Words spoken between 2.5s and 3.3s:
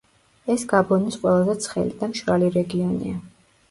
რეგიონია.